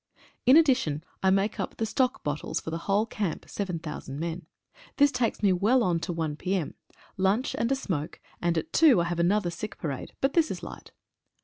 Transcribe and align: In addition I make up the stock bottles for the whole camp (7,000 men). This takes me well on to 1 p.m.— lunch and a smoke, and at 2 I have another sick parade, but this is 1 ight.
In 0.47 0.57
addition 0.57 1.03
I 1.21 1.29
make 1.29 1.59
up 1.59 1.77
the 1.77 1.85
stock 1.85 2.23
bottles 2.23 2.59
for 2.59 2.71
the 2.71 2.79
whole 2.89 3.05
camp 3.05 3.47
(7,000 3.47 4.19
men). 4.19 4.47
This 4.97 5.11
takes 5.11 5.43
me 5.43 5.53
well 5.53 5.83
on 5.83 5.99
to 5.99 6.11
1 6.11 6.37
p.m.— 6.37 6.73
lunch 7.17 7.53
and 7.53 7.71
a 7.71 7.75
smoke, 7.75 8.19
and 8.41 8.57
at 8.57 8.73
2 8.73 8.99
I 8.99 9.03
have 9.03 9.19
another 9.19 9.51
sick 9.51 9.77
parade, 9.77 10.13
but 10.19 10.33
this 10.33 10.49
is 10.49 10.63
1 10.63 10.73
ight. 10.73 10.91